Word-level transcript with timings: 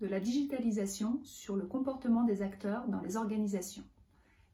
de 0.00 0.06
la 0.06 0.20
digitalisation 0.20 1.20
sur 1.22 1.56
le 1.56 1.66
comportement 1.66 2.24
des 2.24 2.42
acteurs 2.42 2.86
dans 2.88 3.00
les 3.00 3.16
organisations 3.16 3.84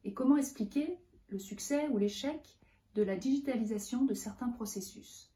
et 0.03 0.13
comment 0.13 0.37
expliquer 0.37 0.97
le 1.29 1.39
succès 1.39 1.87
ou 1.89 1.97
l'échec 1.97 2.57
de 2.95 3.03
la 3.03 3.15
digitalisation 3.15 4.03
de 4.03 4.13
certains 4.13 4.49
processus. 4.49 5.31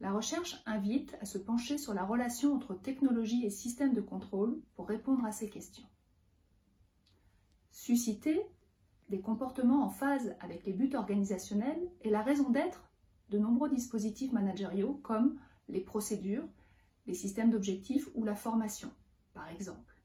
La 0.00 0.12
recherche 0.12 0.62
invite 0.66 1.16
à 1.20 1.26
se 1.26 1.38
pencher 1.38 1.78
sur 1.78 1.94
la 1.94 2.04
relation 2.04 2.54
entre 2.54 2.74
technologie 2.74 3.44
et 3.44 3.50
système 3.50 3.92
de 3.92 4.00
contrôle 4.00 4.60
pour 4.74 4.88
répondre 4.88 5.24
à 5.24 5.32
ces 5.32 5.48
questions. 5.48 5.86
Susciter 7.70 8.40
des 9.10 9.20
comportements 9.20 9.84
en 9.84 9.90
phase 9.90 10.34
avec 10.40 10.64
les 10.64 10.72
buts 10.72 10.94
organisationnels 10.94 11.90
est 12.02 12.10
la 12.10 12.22
raison 12.22 12.50
d'être 12.50 12.90
de 13.30 13.38
nombreux 13.38 13.68
dispositifs 13.68 14.32
managériaux 14.32 15.00
comme 15.02 15.38
les 15.68 15.80
procédures, 15.80 16.48
les 17.10 17.16
systèmes 17.16 17.50
d'objectifs 17.50 18.08
ou 18.14 18.24
la 18.24 18.36
formation, 18.36 18.88
par 19.34 19.48
exemple. 19.48 19.96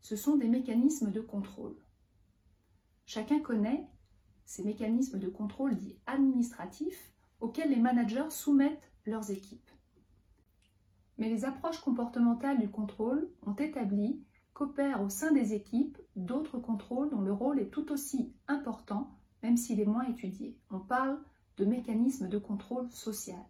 Ce 0.00 0.16
sont 0.16 0.36
des 0.36 0.48
mécanismes 0.48 1.12
de 1.12 1.20
contrôle. 1.20 1.76
Chacun 3.06 3.38
connaît 3.38 3.88
ces 4.44 4.64
mécanismes 4.64 5.20
de 5.20 5.28
contrôle 5.28 5.76
dits 5.76 5.96
administratifs 6.06 7.12
auxquels 7.38 7.70
les 7.70 7.78
managers 7.78 8.30
soumettent 8.30 8.90
leurs 9.06 9.30
équipes. 9.30 9.70
Mais 11.18 11.28
les 11.28 11.44
approches 11.44 11.80
comportementales 11.80 12.58
du 12.58 12.68
contrôle 12.68 13.30
ont 13.46 13.54
établi 13.54 14.20
qu'opèrent 14.54 15.02
au 15.02 15.10
sein 15.10 15.30
des 15.30 15.54
équipes 15.54 15.98
d'autres 16.16 16.58
contrôles 16.58 17.10
dont 17.10 17.20
le 17.20 17.32
rôle 17.32 17.60
est 17.60 17.70
tout 17.70 17.92
aussi 17.92 18.34
important, 18.48 19.16
même 19.44 19.56
s'il 19.56 19.78
est 19.78 19.86
moins 19.86 20.08
étudié. 20.08 20.58
On 20.70 20.80
parle 20.80 21.22
de 21.58 21.64
mécanismes 21.64 22.28
de 22.28 22.38
contrôle 22.38 22.90
social. 22.90 23.46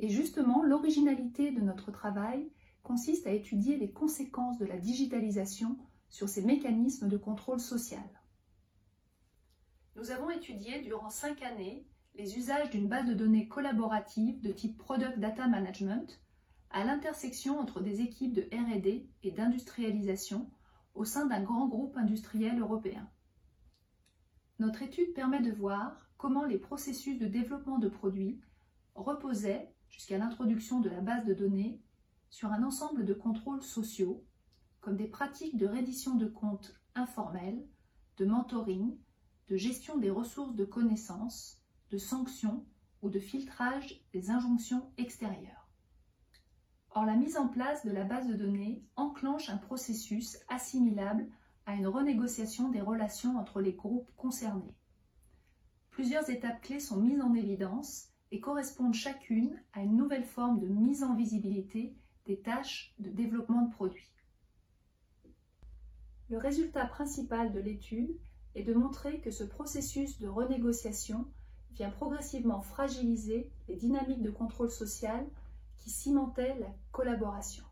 Et 0.00 0.08
justement, 0.08 0.62
l'originalité 0.62 1.50
de 1.52 1.60
notre 1.60 1.92
travail 1.92 2.50
consiste 2.82 3.26
à 3.26 3.32
étudier 3.32 3.76
les 3.76 3.92
conséquences 3.92 4.58
de 4.58 4.64
la 4.64 4.78
digitalisation 4.78 5.76
sur 6.08 6.28
ces 6.28 6.42
mécanismes 6.42 7.08
de 7.08 7.18
contrôle 7.18 7.60
social. 7.60 8.08
Nous 9.96 10.10
avons 10.10 10.30
étudié 10.30 10.80
durant 10.80 11.10
cinq 11.10 11.42
années 11.42 11.86
les 12.14 12.38
usages 12.38 12.70
d'une 12.70 12.88
base 12.88 13.06
de 13.06 13.14
données 13.14 13.46
collaborative 13.46 14.40
de 14.40 14.52
type 14.52 14.78
Product 14.78 15.18
Data 15.18 15.46
Management 15.46 16.20
à 16.70 16.84
l'intersection 16.84 17.58
entre 17.58 17.80
des 17.80 18.00
équipes 18.00 18.32
de 18.32 18.48
RD 18.52 19.06
et 19.22 19.30
d'industrialisation 19.30 20.50
au 20.94 21.04
sein 21.04 21.26
d'un 21.26 21.42
grand 21.42 21.68
groupe 21.68 21.96
industriel 21.96 22.58
européen. 22.58 23.08
Notre 24.58 24.82
étude 24.82 25.12
permet 25.12 25.42
de 25.42 25.52
voir 25.52 26.10
comment 26.16 26.44
les 26.44 26.58
processus 26.58 27.18
de 27.18 27.26
développement 27.26 27.78
de 27.78 27.88
produits 27.88 28.40
reposaient, 28.94 29.72
jusqu'à 29.90 30.18
l'introduction 30.18 30.80
de 30.80 30.88
la 30.88 31.00
base 31.00 31.26
de 31.26 31.34
données, 31.34 31.80
sur 32.30 32.52
un 32.52 32.62
ensemble 32.62 33.04
de 33.04 33.12
contrôles 33.12 33.62
sociaux, 33.62 34.24
comme 34.80 34.96
des 34.96 35.08
pratiques 35.08 35.58
de 35.58 35.66
reddition 35.66 36.14
de 36.14 36.26
comptes 36.26 36.80
informelles, 36.94 37.66
de 38.16 38.24
mentoring, 38.24 38.96
de 39.48 39.56
gestion 39.56 39.98
des 39.98 40.10
ressources 40.10 40.54
de 40.54 40.64
connaissances, 40.64 41.60
de 41.90 41.98
sanctions 41.98 42.64
ou 43.02 43.10
de 43.10 43.18
filtrage 43.18 44.00
des 44.12 44.30
injonctions 44.30 44.90
extérieures. 44.96 45.68
Or, 46.92 47.04
la 47.04 47.16
mise 47.16 47.36
en 47.36 47.48
place 47.48 47.84
de 47.84 47.90
la 47.90 48.04
base 48.04 48.26
de 48.26 48.34
données 48.34 48.84
enclenche 48.96 49.48
un 49.48 49.56
processus 49.56 50.38
assimilable 50.48 51.28
à 51.66 51.74
une 51.74 51.86
renégociation 51.86 52.68
des 52.68 52.80
relations 52.80 53.38
entre 53.38 53.60
les 53.60 53.72
groupes 53.72 54.10
concernés. 54.16 54.74
Plusieurs 55.90 56.30
étapes 56.30 56.62
clés 56.62 56.80
sont 56.80 57.00
mises 57.00 57.20
en 57.20 57.34
évidence 57.34 58.08
et 58.30 58.40
correspondent 58.40 58.94
chacune 58.94 59.60
à 59.72 59.82
une 59.82 59.96
nouvelle 59.96 60.24
forme 60.24 60.60
de 60.60 60.68
mise 60.68 61.02
en 61.02 61.14
visibilité 61.14 61.94
des 62.26 62.38
tâches 62.38 62.94
de 62.98 63.10
développement 63.10 63.62
de 63.62 63.72
produits. 63.72 64.10
Le 66.28 66.38
résultat 66.38 66.86
principal 66.86 67.52
de 67.52 67.58
l'étude 67.58 68.16
est 68.54 68.62
de 68.62 68.74
montrer 68.74 69.20
que 69.20 69.30
ce 69.30 69.42
processus 69.42 70.18
de 70.20 70.28
renégociation 70.28 71.26
vient 71.72 71.90
progressivement 71.90 72.60
fragiliser 72.60 73.50
les 73.68 73.76
dynamiques 73.76 74.22
de 74.22 74.30
contrôle 74.30 74.70
social 74.70 75.26
qui 75.78 75.90
cimentaient 75.90 76.56
la 76.60 76.72
collaboration. 76.92 77.64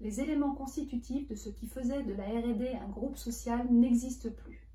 Les 0.00 0.20
éléments 0.20 0.54
constitutifs 0.54 1.28
de 1.28 1.34
ce 1.34 1.48
qui 1.48 1.66
faisait 1.66 2.02
de 2.02 2.12
la 2.12 2.26
RD 2.26 2.76
un 2.82 2.88
groupe 2.88 3.16
social 3.16 3.66
n'existent 3.70 4.30
plus. 4.30 4.65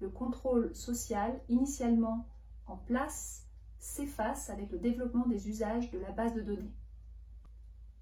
Le 0.00 0.08
contrôle 0.08 0.74
social, 0.74 1.40
initialement 1.48 2.26
en 2.66 2.76
place, 2.76 3.46
s'efface 3.78 4.50
avec 4.50 4.70
le 4.70 4.78
développement 4.78 5.26
des 5.26 5.48
usages 5.48 5.90
de 5.90 5.98
la 5.98 6.10
base 6.10 6.34
de 6.34 6.42
données. 6.42 6.74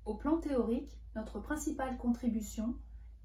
Au 0.04 0.14
plan 0.14 0.38
théorique, 0.38 0.98
notre 1.14 1.40
principale 1.40 1.96
contribution 1.96 2.74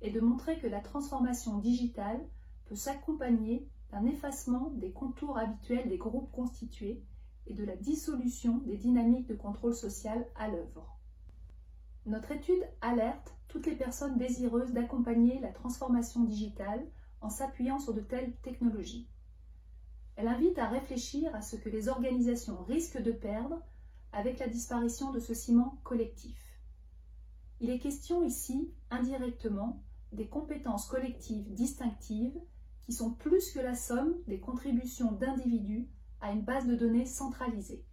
est 0.01 0.11
de 0.11 0.19
montrer 0.19 0.59
que 0.59 0.67
la 0.67 0.81
transformation 0.81 1.57
digitale 1.57 2.19
peut 2.65 2.75
s'accompagner 2.75 3.67
d'un 3.91 4.05
effacement 4.05 4.69
des 4.75 4.91
contours 4.91 5.37
habituels 5.37 5.89
des 5.89 5.97
groupes 5.97 6.31
constitués 6.31 7.03
et 7.47 7.53
de 7.53 7.65
la 7.65 7.75
dissolution 7.75 8.59
des 8.59 8.77
dynamiques 8.77 9.27
de 9.27 9.35
contrôle 9.35 9.73
social 9.73 10.25
à 10.35 10.47
l'œuvre. 10.47 10.99
Notre 12.05 12.31
étude 12.31 12.63
alerte 12.81 13.35
toutes 13.47 13.65
les 13.65 13.75
personnes 13.75 14.17
désireuses 14.17 14.71
d'accompagner 14.71 15.39
la 15.39 15.51
transformation 15.51 16.23
digitale 16.23 16.85
en 17.21 17.29
s'appuyant 17.29 17.79
sur 17.79 17.93
de 17.93 18.01
telles 18.01 18.35
technologies. 18.37 19.09
Elle 20.15 20.27
invite 20.27 20.57
à 20.59 20.67
réfléchir 20.67 21.33
à 21.35 21.41
ce 21.41 21.55
que 21.55 21.69
les 21.69 21.87
organisations 21.87 22.63
risquent 22.63 23.01
de 23.01 23.11
perdre 23.11 23.61
avec 24.11 24.39
la 24.39 24.47
disparition 24.47 25.11
de 25.11 25.19
ce 25.19 25.33
ciment 25.33 25.79
collectif. 25.83 26.37
Il 27.61 27.69
est 27.69 27.79
question 27.79 28.23
ici, 28.23 28.73
indirectement, 28.89 29.83
des 30.11 30.27
compétences 30.27 30.87
collectives 30.87 31.53
distinctives 31.53 32.39
qui 32.81 32.93
sont 32.93 33.13
plus 33.13 33.51
que 33.51 33.59
la 33.59 33.75
somme 33.75 34.15
des 34.27 34.39
contributions 34.39 35.11
d'individus 35.11 35.87
à 36.21 36.31
une 36.31 36.41
base 36.41 36.65
de 36.65 36.75
données 36.75 37.05
centralisée. 37.05 37.85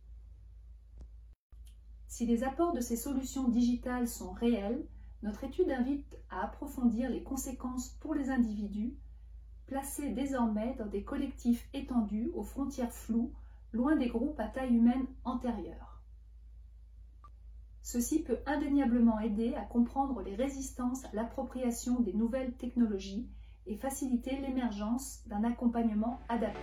Si 2.08 2.24
les 2.24 2.44
apports 2.44 2.72
de 2.72 2.80
ces 2.80 2.96
solutions 2.96 3.48
digitales 3.48 4.08
sont 4.08 4.32
réels, 4.32 4.86
notre 5.22 5.44
étude 5.44 5.70
invite 5.70 6.16
à 6.30 6.44
approfondir 6.44 7.10
les 7.10 7.22
conséquences 7.22 7.90
pour 8.00 8.14
les 8.14 8.30
individus, 8.30 8.96
placés 9.66 10.10
désormais 10.10 10.74
dans 10.78 10.86
des 10.86 11.02
collectifs 11.02 11.68
étendus 11.74 12.30
aux 12.34 12.42
frontières 12.42 12.92
floues, 12.92 13.32
loin 13.72 13.96
des 13.96 14.08
groupes 14.08 14.38
à 14.40 14.46
taille 14.46 14.74
humaine 14.74 15.06
antérieure. 15.24 16.00
Ceci 17.82 18.22
peut 18.22 18.38
indéniablement 18.46 19.20
aider 19.20 19.54
à 19.54 19.62
comprendre 19.62 20.20
les 20.22 20.34
résistances 20.34 21.04
à 21.04 21.10
l'appropriation 21.12 22.00
des 22.00 22.12
nouvelles 22.12 22.52
technologies 22.54 23.28
et 23.66 23.76
faciliter 23.76 24.36
l'émergence 24.40 25.22
d'un 25.26 25.44
accompagnement 25.44 26.20
adapté. 26.28 26.58